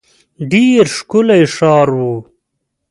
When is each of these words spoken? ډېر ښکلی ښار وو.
ډېر 0.51 0.83
ښکلی 0.97 1.43
ښار 1.55 1.87
وو. 1.99 2.13